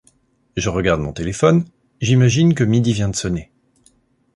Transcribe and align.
Je 0.57 0.69
regarde 0.69 1.01
mon 1.01 1.13
téléphone: 1.13 1.63
j’imagine 2.01 2.55
que 2.55 2.63
midi 2.63 2.91
vient 2.91 3.09
de 3.09 3.15
sonner. 3.15 3.51